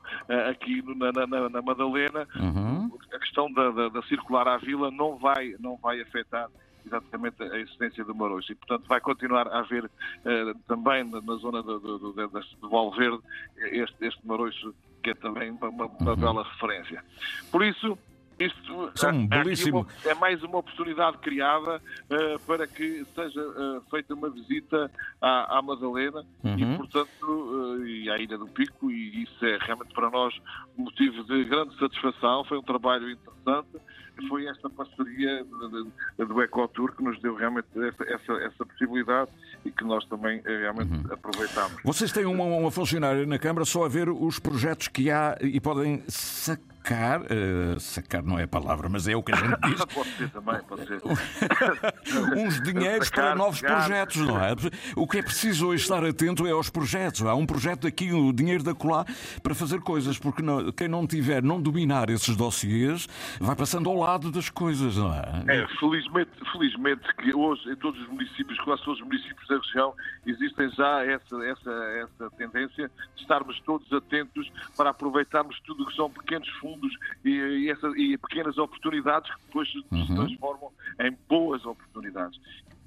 [0.50, 2.92] aqui na, na, na Madalena, uhum.
[3.14, 6.50] a questão da, da, da circular à vila não vai, não vai afetar
[6.86, 8.52] exatamente a existência do Marojo.
[8.52, 12.70] E, portanto, vai continuar a haver uh, também na, na zona do, do, do, do
[12.70, 13.20] Valverde
[13.58, 16.16] este, este Marojo, que é também uma, uma uhum.
[16.16, 17.04] bela referência.
[17.52, 17.98] Por isso,
[18.40, 19.88] isto São é, belíssimo.
[20.04, 24.90] é mais uma oportunidade criada uh, para que seja uh, feita uma visita
[25.22, 26.58] à, à Madalena uhum.
[26.58, 30.34] e, portanto, uh, e à Ilha do Pico, e isso é realmente para nós
[30.78, 32.44] um motivo de grande satisfação.
[32.46, 33.78] Foi um trabalho interessante
[34.28, 35.46] foi esta parceria
[36.18, 39.32] do Ecotour que nos deu realmente essa, essa, essa, possibilidade
[39.66, 41.14] e que nós também realmente uhum.
[41.14, 41.82] aproveitamos.
[41.84, 45.60] Vocês têm uma, uma funcionária na Câmara só a ver os projetos que há e
[45.60, 49.60] podem sacar sacar, uh, sacar não é a palavra, mas é o que a gente
[49.62, 49.86] diz.
[49.94, 51.02] pode ser também, pode ser.
[52.36, 53.86] Uns dinheiros sacar, para novos sacar.
[53.86, 54.56] projetos, não é?
[54.96, 57.22] O que é preciso hoje estar atento é aos projetos.
[57.22, 59.06] Há um projeto aqui, o dinheiro da colar,
[59.44, 63.08] para fazer coisas, porque não, quem não tiver, não dominar esses dossiês,
[63.40, 65.44] vai passando ao lado das coisas, não é?
[65.48, 69.94] É, felizmente, felizmente que hoje em todos os municípios, quase todos os municípios da região,
[70.26, 75.96] existem já essa, essa, essa tendência de estarmos todos atentos para aproveitarmos tudo o que
[75.96, 80.08] são pequenos fundos fundos e, e, essa, e pequenas oportunidades que depois uhum.
[80.08, 82.40] se transformam em boas oportunidades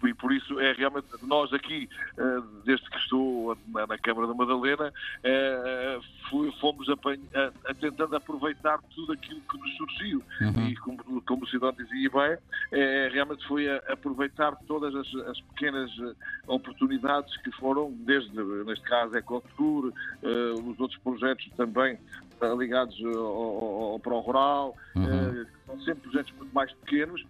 [0.06, 4.92] e por isso é realmente nós aqui, eh, desde que estou na Câmara da Madalena,
[5.22, 5.98] eh,
[6.60, 6.86] fomos
[7.80, 10.22] tentando aproveitar tudo aquilo que nos surgiu.
[10.40, 10.68] Uhum.
[10.68, 12.38] E como, como o Cidadão dizia bem,
[12.72, 15.90] é, realmente foi aproveitar todas as, as, pequenas
[16.46, 18.30] oportunidades que foram, desde,
[18.64, 19.92] neste caso, Ecotour,
[20.22, 21.98] os outros projetos também
[22.52, 25.04] ligados ao, ao, ao Pro Rural, uhum.
[25.04, 27.24] uh, são sempre projetos muito mais pequenos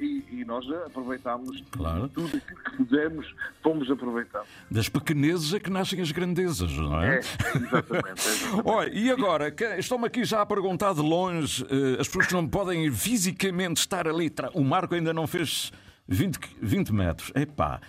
[0.00, 2.08] e, e, nós aproveitámos claro.
[2.08, 4.46] tudo aquilo que fizemos, fomos aproveitando.
[4.70, 7.16] Das pequenezes é que nascem as grandezas, não é?
[7.16, 8.20] É, exatamente.
[8.20, 8.62] exatamente.
[8.64, 11.66] Olha, e agora, estão-me aqui já a perguntar de longe,
[11.98, 15.72] as pessoas que não podem fisicamente estar ali, o Marco ainda não fez
[16.08, 17.32] 20, 20 metros.
[17.34, 17.80] Epá.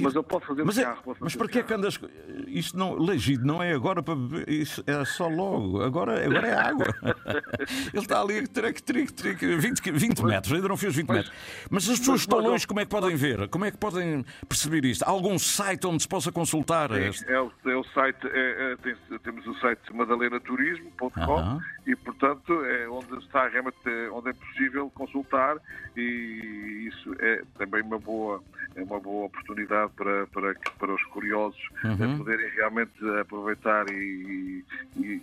[0.00, 1.02] Mas eu posso fazer mas é- carro.
[1.02, 1.98] posso mas para que é que andas.
[2.46, 2.94] Isto não.
[2.98, 4.48] Legido não é agora para beber.
[4.48, 5.82] Isso é só logo.
[5.82, 6.86] Agora, agora é água.
[7.92, 10.52] Ele está ali, tric, tric, tric, 20, 20 metros.
[10.54, 11.32] Ainda não fez 20 metros.
[11.70, 13.48] Mas as pessoas estão longe, como é que podem ver?
[13.48, 15.02] Como é que podem perceber isto?
[15.02, 16.90] Há algum site onde se possa consultar?
[16.92, 17.28] este?
[17.30, 21.60] É, o, é o site, é, é, tem- temos o site madalenaturismo.com Aham.
[21.86, 25.56] e, portanto, é onde está realmente é, onde é possível consultar
[25.96, 28.42] e isso é também uma boa,
[28.74, 32.18] é uma boa oportunidade para, para, que- para os curiosos Uhum.
[32.18, 34.64] poderem realmente aproveitar e,
[34.96, 35.22] e-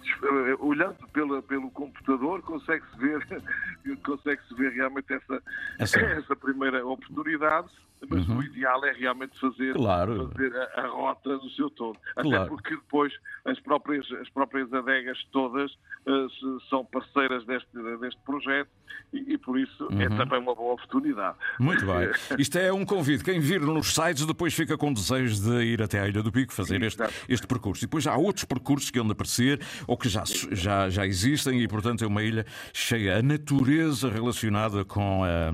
[0.59, 3.25] olhando pela, pelo computador consegue-se ver,
[4.03, 5.41] consegue-se ver realmente essa,
[5.79, 7.69] Essa- essa primeira oportunidade,
[8.07, 8.37] mas Uhum.
[8.37, 10.29] o ideal é realmente fazer, Claro.
[10.33, 11.97] fazer a, a rota no seu todo.
[12.15, 12.47] Até Claro.
[12.49, 13.13] porque depois
[13.45, 15.71] as próprias, as próprias adegas todas
[16.07, 17.67] eh, se- são parceiras deste,
[17.99, 18.69] deste projeto
[19.13, 20.17] e, e por isso é Uhum.
[20.17, 21.37] também uma boa oportunidade.
[21.59, 22.09] Muito bem.
[22.39, 23.23] Isto é um convite.
[23.23, 26.53] Quem vir nos sites depois fica com desejo de ir até à Ilha do Pico
[26.53, 27.13] fazer este, Exato.
[27.27, 27.83] este percurso.
[27.83, 31.67] E depois há outros percursos que a aparecer ou que já, já, já existem e,
[31.67, 33.17] portanto, é uma ilha cheia.
[33.17, 35.51] A natureza relacionada com, a,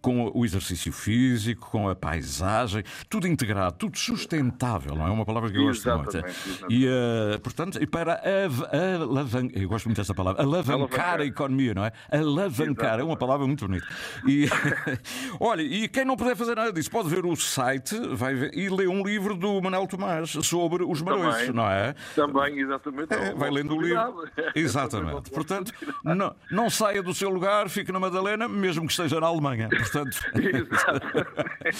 [0.00, 5.10] com o exercício físico, com a paisagem, tudo integrado, tudo sustentável, não é?
[5.10, 6.08] Uma palavra que eu gosto muito.
[6.10, 6.74] Exatamente, exatamente.
[6.74, 8.68] E, eh, portanto, para av-
[9.04, 11.92] alavancar, eu gosto muito desta palavra, alavancar, a economia, não é?
[12.10, 13.86] Alavancar, é uma palavra muito bonita.
[14.26, 14.46] E,
[15.40, 18.68] olha, e quem não puder fazer nada disso, pode ver o site vai ver, e
[18.68, 21.94] ler um livro do Manuel Tomás sobre os marões, não é?
[22.14, 23.12] Também, exatamente.
[23.14, 24.28] É, vai lendo o livro.
[24.54, 25.30] Exatamente.
[25.30, 25.72] Portanto,
[26.04, 29.68] não, não saia do seu lugar, fique na Madalena, mesmo que esteja na Alemanha.
[29.68, 30.18] Portanto,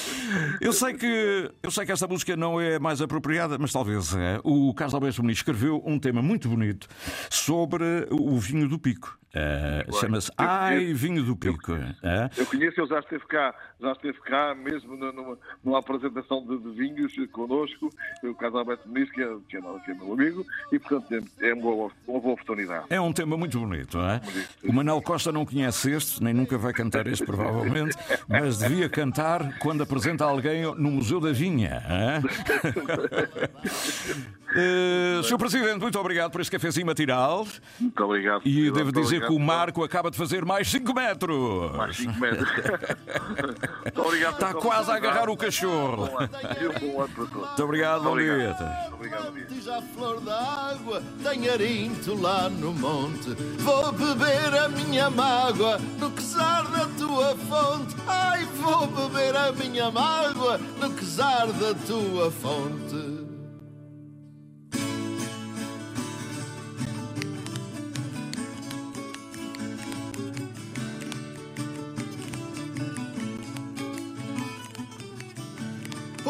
[0.61, 4.41] eu sei que eu sei que esta música não é mais apropriada, mas talvez é.
[4.45, 6.89] O Carlos Alberto Muniz escreveu um tema muito bonito
[7.31, 9.19] sobre o vinho do Pico.
[9.35, 10.01] Bem.
[10.01, 11.73] Chama-se Eu Ai Vinho do Pico.
[11.73, 12.31] Eh?
[12.37, 16.71] Eu conheço, ele já esteve cá, já esteve cá mesmo numa, numa apresentação de, de
[16.71, 17.91] vinhos connosco,
[18.23, 21.51] o Carlos Alberto Muniz, que é, que, é, que é meu amigo, e portanto é,
[21.51, 22.87] é uma, boa, uma boa oportunidade.
[22.91, 24.21] É um tema muito bonito, não é?
[24.65, 27.97] O Manuel Costa não conhece este, nem nunca vai cantar este, provavelmente,
[28.29, 31.83] mas devia cantar quando apresenta alguém no Museu da Vinha.
[31.89, 32.23] hã?
[34.55, 35.37] Eh, Sr.
[35.37, 37.47] Presidente, muito obrigado por este cafezinho matinal.
[37.79, 38.43] Muito obrigado.
[38.47, 39.39] E devo dizer que o.
[39.39, 41.77] Marco acaba de fazer mais 5 metros.
[41.77, 42.49] Mais 5 metros.
[43.85, 44.35] Muito obrigado.
[44.35, 46.11] Está quase a agarrar o cachorro.
[46.19, 48.57] Muito obrigado, bom dia.
[48.93, 49.33] Obrigado,
[49.71, 53.35] a flor d'água, tem arinto lá no monte.
[53.59, 57.95] Vou beber a minha mágoa no quesar da tua fonte.
[58.07, 63.38] Ai, vou beber a minha mágoa no quesar da tua fonte.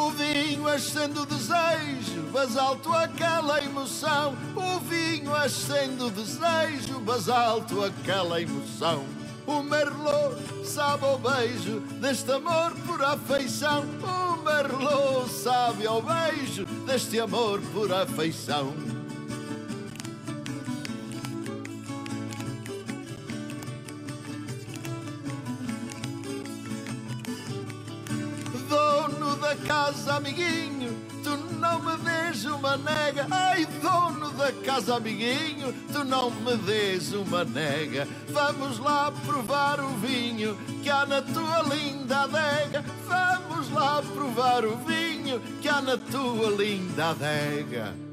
[0.09, 4.35] O vinho acende o desejo, basalto aquela emoção.
[4.57, 9.05] O vinho acende o desejo, basalto aquela emoção.
[9.47, 13.85] O Merlot sabe ao beijo deste amor por afeição.
[14.03, 18.73] O Merlot sabe ao beijo deste amor por afeição.
[34.79, 38.07] Casa, amiguinho, tu não me des uma nega.
[38.29, 42.85] Vamos lá provar o vinho que há na tua linda adega.
[43.07, 48.08] Vamos lá provar o vinho que há na tua linda adega.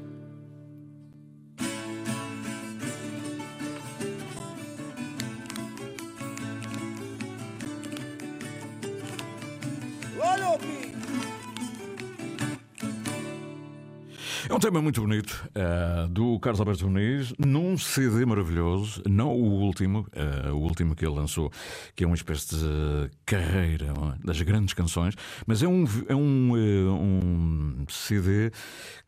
[14.56, 20.06] Um tema muito bonito eh, do Carlos Alberto Muniz, num CD maravilhoso, não o último,
[20.14, 21.52] eh, o último que ele lançou,
[21.94, 23.92] que é uma espécie de carreira
[24.24, 25.14] das grandes canções,
[25.46, 28.50] mas é um, é um, eh, um CD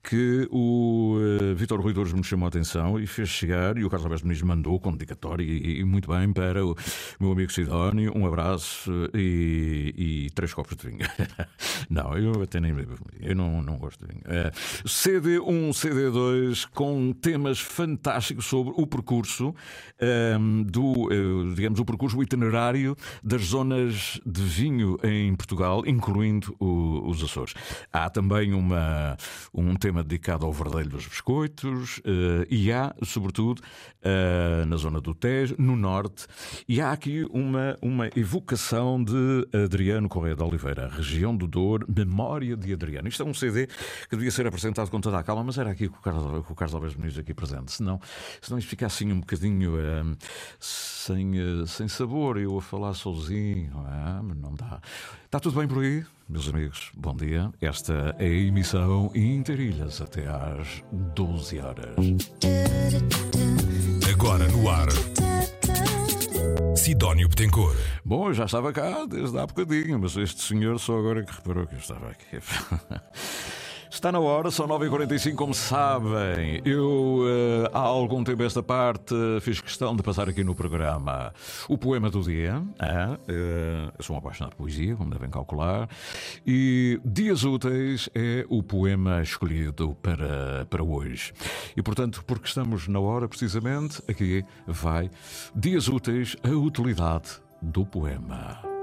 [0.03, 4.07] que o eh, Vitor Rui me chamou a atenção e fez chegar, e o Carlos
[4.07, 6.75] Alberto Muniz mandou com dedicatório e, e muito bem para o
[7.21, 9.95] meu amigo Sidónio, um abraço eh, e,
[10.27, 11.07] e três copos de vinho.
[11.89, 14.25] não, eu até nem bebo, eu não, não gosto de vinho.
[14.27, 14.51] Eh,
[14.87, 19.55] CD CD 1, CD 2, com temas fantásticos sobre o percurso
[20.41, 27.09] um, do, uh, digamos, o percurso, itinerário das zonas de vinho em Portugal, incluindo o,
[27.09, 27.53] os Açores.
[27.93, 29.16] Há também uma,
[29.53, 35.14] um tema dedicado ao verdelho dos biscoitos uh, e há, sobretudo, uh, na zona do
[35.14, 36.26] Tejo, no norte,
[36.68, 42.57] e há aqui uma, uma evocação de Adriano Correia de Oliveira, região do Douro, Memória
[42.57, 43.09] de Adriano.
[43.09, 43.66] Isto é um CD
[44.09, 46.53] que devia ser apresentado com toda a calma, mas era aqui com o Carlos, com
[46.53, 48.01] o Carlos Alves Muniz aqui presente, senão,
[48.41, 50.16] senão isto fica assim um bocadinho uh,
[50.61, 51.32] sem,
[51.66, 54.80] sem sabor, eu a falar sozinho, uh, não dá.
[55.24, 56.05] Está tudo bem por aí?
[56.29, 57.51] Meus amigos, bom dia.
[57.59, 61.97] Esta é a emissão Interilhas até às 12 horas.
[64.12, 64.89] Agora no ar.
[66.76, 67.79] Sidónio Betancourt.
[68.05, 71.76] Bom, já estava cá desde há bocadinho, mas este senhor só agora que reparou que
[71.76, 72.26] eu estava aqui.
[73.91, 76.61] Está na hora, são 9h45, como sabem.
[76.64, 81.32] Eu, uh, há algum tempo esta parte, fiz questão de passar aqui no programa
[81.68, 82.59] o poema do dia.
[82.59, 85.89] Uh, eu sou um apaixonado por poesia, como devem calcular.
[86.47, 91.32] E Dias Úteis é o poema escolhido para, para hoje.
[91.76, 95.11] E, portanto, porque estamos na hora, precisamente, aqui vai
[95.55, 98.78] Dias Úteis, a utilidade do poema.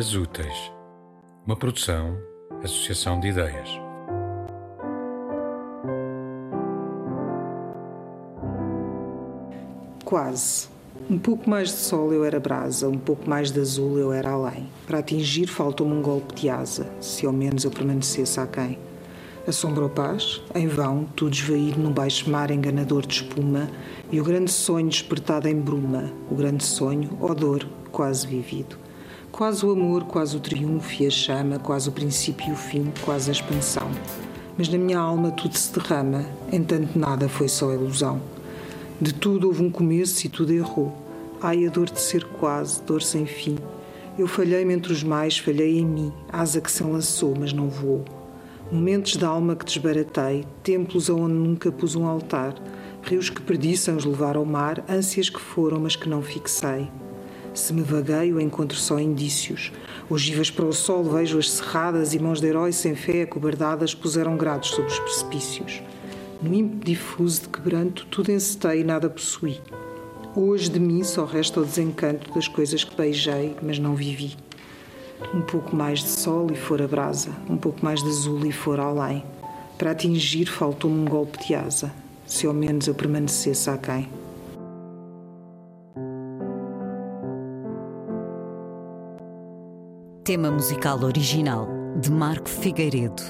[0.00, 0.72] Dias Úteis,
[1.44, 2.16] uma produção,
[2.64, 3.68] associação de ideias.
[10.02, 10.68] Quase.
[11.10, 14.30] Um pouco mais de sol eu era brasa, um pouco mais de azul eu era
[14.30, 14.70] além.
[14.86, 18.78] Para atingir faltou-me um golpe de asa, se ao menos eu permanecesse aquém.
[19.46, 23.68] Assombro paz, em vão, tudo esvaído num baixo mar enganador de espuma,
[24.10, 28.88] e o grande sonho despertado em bruma, o grande sonho, odor, quase vivido.
[29.32, 32.92] Quase o amor, quase o triunfo e a chama, quase o princípio e o fim,
[33.04, 33.88] quase a expansão.
[34.58, 38.20] Mas na minha alma tudo se derrama, entanto nada foi só ilusão.
[39.00, 40.92] De tudo houve um começo e tudo errou.
[41.40, 43.56] Ai, a dor de ser quase, dor sem fim.
[44.18, 48.04] Eu falhei-me entre os mais, falhei em mim, asa que se enlaçou, mas não voou.
[48.70, 52.54] Momentos da alma que desbaratei, templos aonde nunca pus um altar,
[53.02, 56.88] rios que perdi sem os levar ao mar, ânsias que foram, mas que não fixei.
[57.52, 59.72] Se me vagueio, encontro só indícios.
[60.08, 64.70] Ogivas para o sol, vejo-as cerradas e mãos de heróis sem fé, acobardadas, puseram grados
[64.70, 65.82] sobre os precipícios.
[66.40, 69.60] No ímpeto difuso de quebranto, tudo encetei e nada possuí.
[70.34, 74.36] Hoje de mim só resta o desencanto das coisas que beijei, mas não vivi.
[75.34, 78.52] Um pouco mais de sol e for a brasa, um pouco mais de azul e
[78.52, 79.24] for além.
[79.76, 81.92] Para atingir faltou-me um golpe de asa,
[82.26, 84.08] se ao menos eu permanecesse aquém.
[90.30, 91.66] Tema musical original
[92.00, 93.20] de Marco Figueiredo,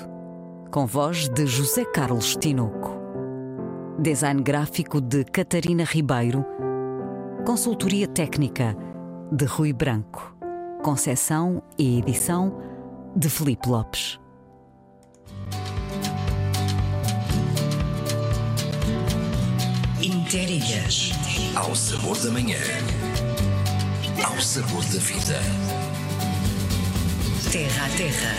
[0.70, 2.90] com voz de José Carlos Tinoco.
[3.98, 6.44] Design gráfico de Catarina Ribeiro.
[7.46, 8.76] Consultoria técnica
[9.32, 10.36] de Rui Branco.
[10.82, 12.60] Concessão e edição
[13.16, 14.20] de Felipe Lopes.
[20.02, 21.12] Interilhas.
[21.56, 22.58] Ao sabor da manhã.
[24.22, 25.79] Ao sabor da vida.
[27.52, 28.34] Terra a terra.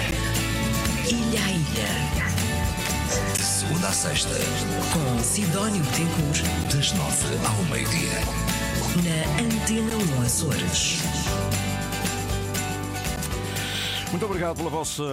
[1.09, 3.35] Ilha a ilha.
[3.37, 4.29] De segunda a sexta,
[4.93, 6.43] Com Sidónio Betancourt.
[6.73, 8.21] das nove ao meio-dia.
[9.03, 10.99] Na Antena 1 Açores.
[14.11, 15.03] Muito obrigado pela vossa,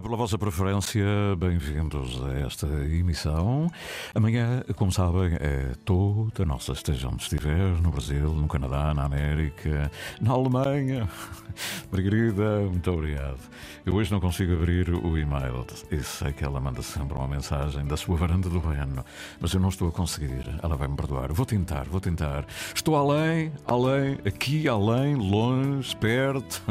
[0.00, 1.04] pela vossa preferência.
[1.36, 3.68] Bem-vindos a esta emissão.
[4.14, 9.90] Amanhã, como sabem, é toda nossa, esteja onde estiver, no Brasil, no Canadá, na América,
[10.20, 11.08] na Alemanha.
[11.90, 13.40] Margarida, muito obrigado.
[13.84, 15.66] Eu hoje não consigo abrir o e-mail.
[15.90, 19.04] Eu sei que ela manda sempre uma mensagem da sua varanda do Reno,
[19.40, 20.44] mas eu não estou a conseguir.
[20.62, 21.32] Ela vai me perdoar.
[21.32, 22.46] Vou tentar, vou tentar.
[22.72, 26.62] Estou além, além, aqui, além, longe, perto.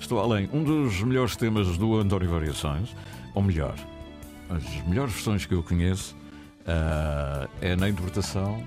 [0.00, 0.48] Estou além.
[0.52, 2.94] Um dos melhores temas do António Variações,
[3.34, 3.74] ou melhor,
[4.48, 6.14] as melhores versões que eu conheço
[6.66, 8.62] ah, é na interpretação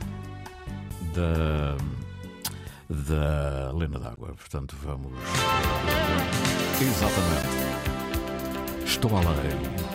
[1.14, 1.78] da,
[2.90, 4.34] da Lena d'Água.
[4.36, 5.14] Portanto, vamos.
[6.82, 7.48] Exatamente.
[8.86, 9.89] Estou além.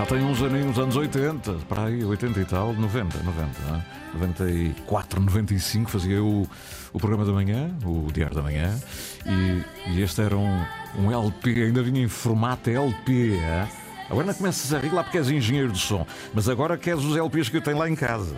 [0.00, 3.84] Já tem uns aninhos, anos 80, para aí, 80 e tal, 90, 90, não é?
[4.14, 6.48] 94, 95 fazia eu
[6.90, 8.80] o, programa da manhã, o Diário da Manhã,
[9.26, 10.64] e, e este era um,
[10.98, 13.68] um LP, ainda vinha em formato LP, é?
[14.08, 17.14] Agora não começas a rir lá porque és engenheiro de som, mas agora queres os
[17.14, 18.34] LPs que eu tenho lá em casa.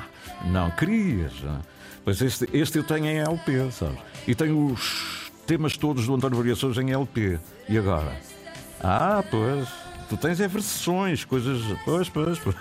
[0.50, 1.34] não, querias.
[2.06, 3.98] Pois este, este eu tenho em LP, sabes?
[4.26, 7.38] E tenho os temas todos do António Variações em LP.
[7.68, 8.16] E agora?
[8.82, 9.91] Ah, pois.
[10.12, 11.62] Tu tens é versões, coisas.
[11.86, 12.54] Pois, pois, pois.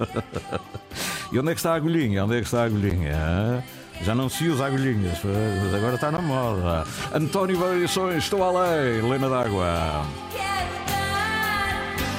[1.33, 2.23] E onde é que está a agulhinha?
[2.23, 3.61] Onde é que está a agulhinha?
[4.01, 6.85] Já não se usa agulhinhas, mas agora está na moda.
[7.13, 10.05] António Variações, estou a lei, Lena d'Água.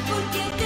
[0.05, 0.62] Estou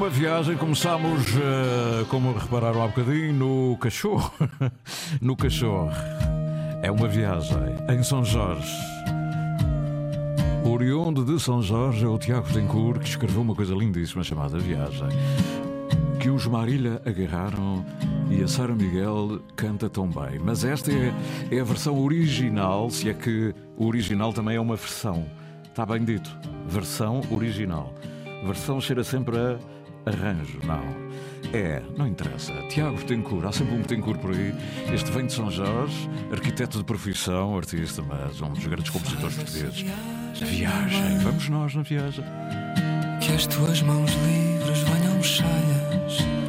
[0.00, 4.32] uma viagem, começámos, uh, como repararam há bocadinho, no cachorro.
[5.20, 5.90] no cachorro.
[6.82, 8.72] É uma viagem em São Jorge.
[10.64, 15.08] Oriundo de São Jorge é o Tiago Tencourt que escreveu uma coisa lindíssima chamada Viagem.
[16.18, 17.84] Que os Marília agarraram
[18.30, 20.38] e a Sara Miguel canta tão bem.
[20.42, 21.12] Mas esta é,
[21.50, 25.26] é, a versão original, se é que o original também é uma versão.
[25.62, 26.34] Está bem dito.
[26.66, 27.92] Versão original.
[28.46, 29.58] Versão cheira sempre a
[30.10, 31.10] arranjo, não.
[31.52, 32.52] É, não interessa.
[32.68, 34.54] Tiago Tencourt, há sempre um Tencourt por aí.
[34.92, 39.84] Este vem de São Jorge, arquiteto de profissão, artista, mas um dos grandes compositores portugueses.
[40.34, 42.24] Viagem, vamos nós na viagem.
[43.20, 46.40] Que as tuas mãos livres venham cheias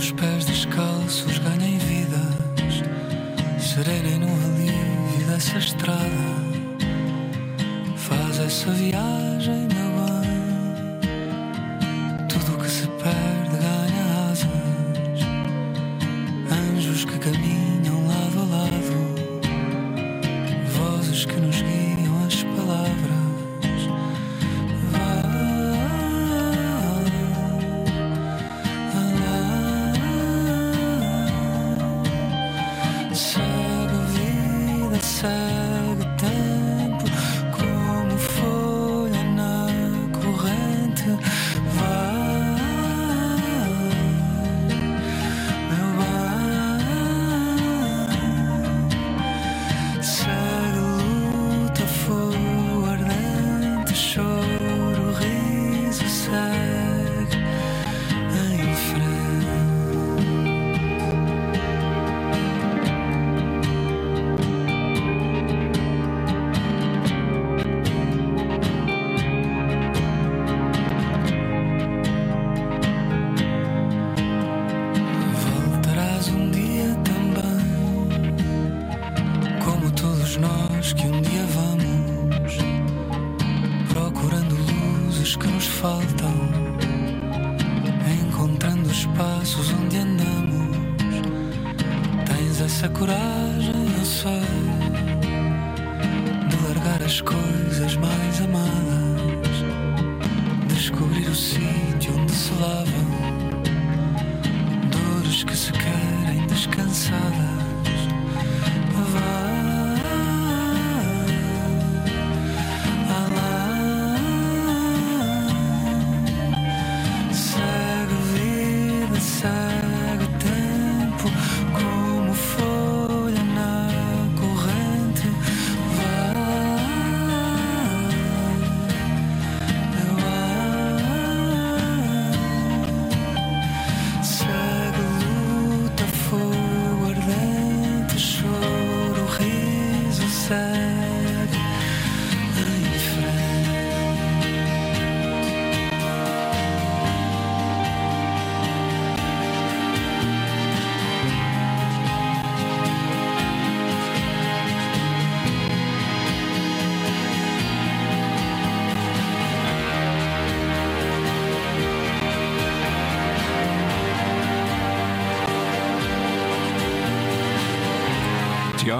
[0.00, 2.82] os pés descalços ganhem vidas,
[3.60, 6.00] serenem no alívio dessa estrada.
[7.96, 9.68] Faz essa viagem,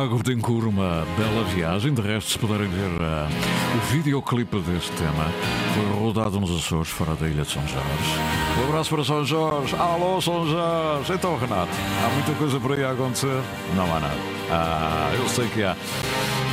[0.00, 1.92] Tiago Betancourt, uma bela viagem.
[1.92, 3.28] De resto, se puderem ver ah,
[3.76, 5.26] o videoclipe deste tema,
[5.74, 8.18] foi rodado nos Açores, fora da ilha de São Jorge.
[8.58, 9.76] Um abraço para São Jorge.
[9.76, 11.12] Alô, São Jorge.
[11.12, 11.70] Então, Renato,
[12.02, 13.42] há muita coisa por aí a acontecer?
[13.76, 14.16] Não há nada.
[14.50, 15.76] Ah, eu sei que há.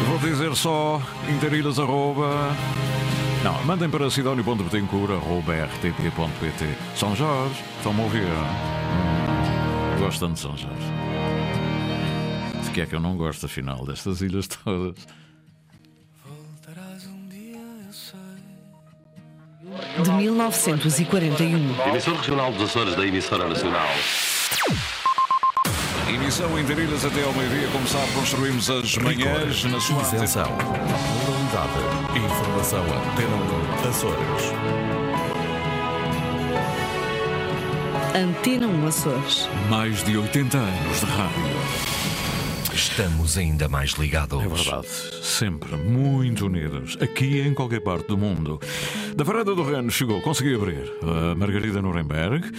[0.10, 2.54] Vou dizer só interilhas arroba...
[3.46, 6.66] Não, mandem para sidónio.betancourt arroba rtp.pt
[6.98, 8.24] São Jorge, estão-me a ouvir?
[8.24, 10.97] Hum, gostam de São Jorge.
[12.78, 14.94] Se que é que eu não gosto, afinal, destas ilhas todas.
[20.04, 21.90] De 1941.
[21.90, 23.88] Emissor regional dos Açores da emissora nacional.
[26.08, 30.52] Emissão Interilhas até ao meio-dia, como sabe, construímos as manhãs na sua Isenção.
[30.52, 32.16] Moralidade.
[32.16, 33.36] Informação Antena
[33.86, 34.54] 1 Açores.
[38.16, 39.50] Antena 1 Açores.
[39.68, 42.17] Mais de 80 anos de rádio.
[42.78, 44.40] Estamos ainda mais ligados.
[44.40, 44.88] É verdade,
[45.24, 48.60] sempre muito unidos, aqui em qualquer parte do mundo.
[49.16, 52.52] Da varanda do Reno chegou, consegui abrir a Margarida Nuremberg.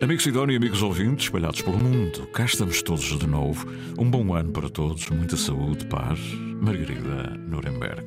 [0.00, 3.68] Amigos Sidónio e amigos ouvintes espalhados pelo mundo, cá estamos todos de novo.
[3.98, 6.18] Um bom ano para todos, muita saúde, paz.
[6.62, 8.06] Margarida Nuremberg.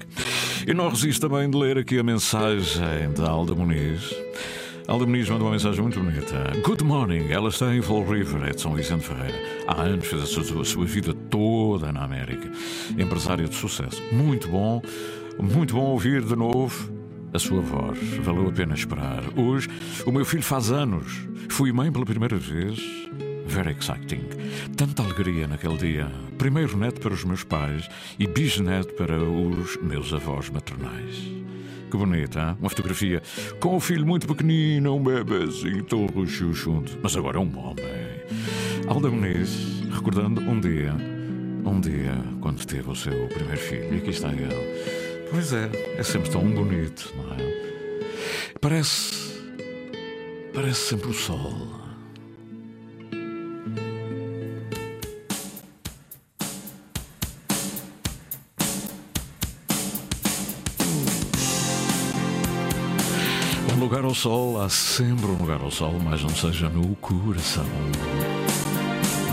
[0.68, 4.02] E não resisto também de ler aqui a mensagem da Alda Muniz.
[4.92, 6.52] Alda Muniz manda uma mensagem muito bonita.
[6.66, 7.32] Good morning.
[7.32, 9.42] Ela está em Fall River, é de São Vicente Ferreira.
[9.66, 12.52] Há anos fez a sua, a sua vida toda na América.
[12.98, 14.04] Empresária de sucesso.
[14.12, 14.82] Muito bom,
[15.40, 16.92] muito bom ouvir de novo
[17.34, 17.98] a sua voz.
[18.22, 19.24] Valeu a pena esperar.
[19.38, 19.70] Hoje,
[20.06, 21.26] o meu filho faz anos.
[21.50, 22.78] Fui mãe pela primeira vez.
[23.46, 24.26] Very exciting.
[24.76, 26.12] Tanta alegria naquele dia.
[26.38, 27.88] Primeiro neto para os meus pais
[28.20, 31.32] e bisneto para os meus avós maternais.
[31.92, 32.58] Que bonita, hein?
[32.58, 33.22] uma fotografia
[33.60, 36.90] com o filho muito pequenino, um bebezinho, todo chuchundo.
[37.04, 37.86] Mas agora um homem.
[38.88, 40.94] Alda Muniz, recordando um dia,
[41.66, 45.28] um dia, quando teve o seu primeiro filho, e aqui está ele.
[45.30, 48.00] Pois é, é sempre tão bonito, não é?
[48.62, 49.42] Parece.
[50.54, 51.81] Parece sempre o sol.
[64.12, 67.64] Ao sol, há sempre um lugar ao sol, mas não seja no coração.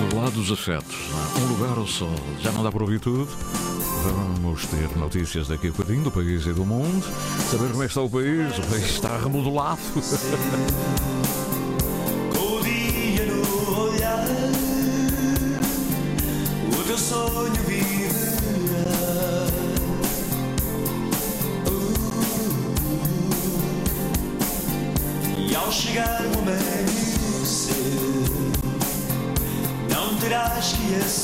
[0.08, 1.44] Do lado dos afetos, não é?
[1.44, 2.14] um lugar ao sol.
[2.40, 3.28] Já não dá para ouvir tudo?
[4.04, 7.04] Vamos ter notícias daqui a bocadinho do país e do mundo.
[7.50, 8.56] Saber como é que está o país.
[8.56, 9.80] O país está remodelado.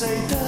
[0.04, 0.43] Que aceitar